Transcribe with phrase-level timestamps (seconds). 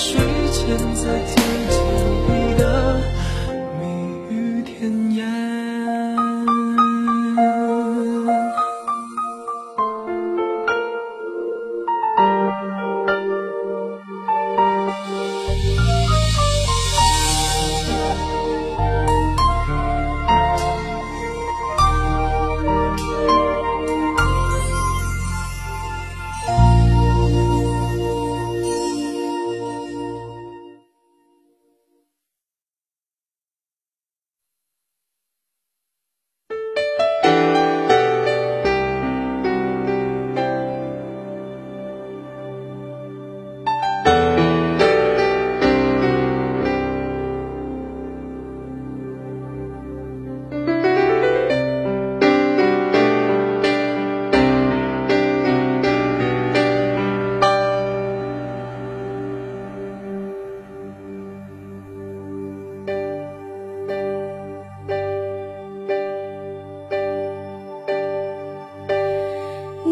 [0.00, 0.16] 睡
[0.52, 1.34] 前再听
[1.68, 2.37] 听。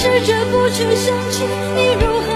[0.00, 2.27] 试着不去想起你如何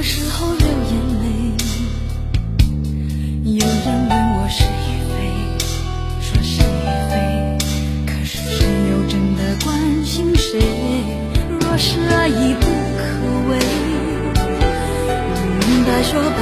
[0.00, 1.26] 有时候流眼泪。
[3.44, 5.12] 有人问我是与非，
[6.22, 7.12] 说是与非，
[8.06, 9.68] 可是谁又真的关
[10.02, 10.58] 心谁？
[11.60, 12.64] 若是爱已不
[12.96, 13.02] 可
[13.50, 13.58] 为，
[15.34, 16.40] 你明白说吧，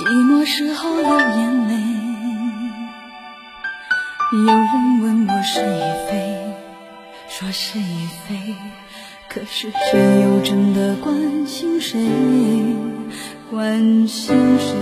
[0.00, 1.74] 寂寞时候流眼泪。
[4.32, 6.54] 有人问我是与非，
[7.28, 8.54] 说是与非，
[9.28, 12.00] 可是谁又真的关心谁？
[13.50, 14.74] 关心谁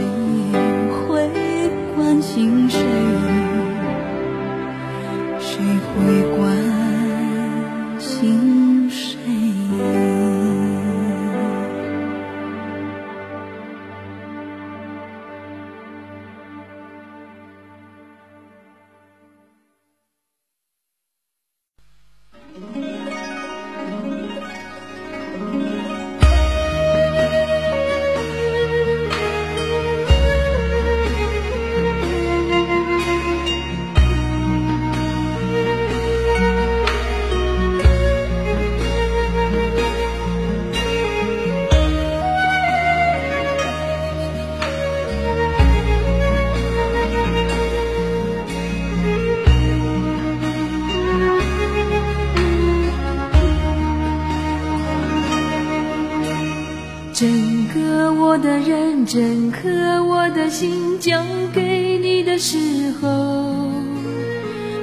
[57.18, 59.68] 整个我的认真，刻
[60.04, 61.20] 我的心，交
[61.52, 63.08] 给你的时候，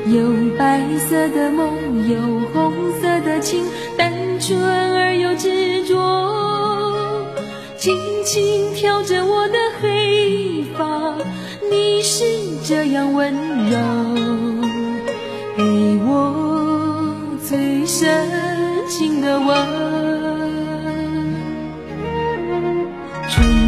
[0.05, 1.71] 有白色的梦，
[2.09, 2.19] 有
[2.51, 3.63] 红色的情，
[3.97, 4.11] 单
[4.41, 7.25] 纯而又执着。
[7.77, 7.95] 轻
[8.25, 11.15] 轻挑着我的黑发，
[11.71, 12.25] 你是
[12.65, 13.33] 这样温
[13.69, 13.77] 柔，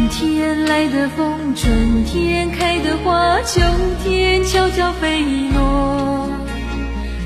[0.08, 3.60] 天来的风，春天开的花，秋
[4.02, 5.22] 天悄悄飞
[5.54, 6.30] 落。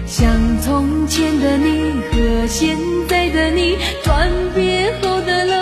[0.06, 0.31] 像
[0.61, 2.76] 从前的你和现
[3.08, 5.62] 在的你，转变后的冷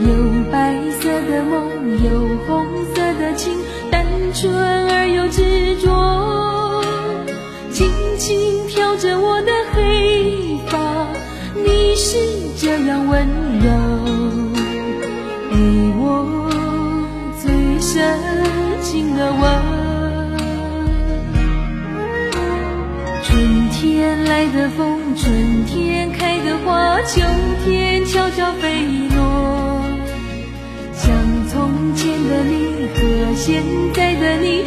[0.00, 0.06] 有
[0.52, 2.10] 白色的梦，有
[2.46, 3.52] 红色的情，
[3.90, 6.84] 单纯而又执着。
[7.72, 11.08] 轻轻挑着我的黑发，
[11.54, 12.16] 你是
[12.56, 13.26] 这样温
[13.60, 13.68] 柔，
[15.50, 15.56] 给
[15.98, 16.48] 我
[17.42, 18.18] 最深
[18.80, 19.42] 情的吻。
[23.24, 27.20] 春天来的风，春天开的花，秋
[27.64, 29.27] 天悄悄飞落。
[32.28, 33.62] 的你和现
[33.94, 34.62] 在的你，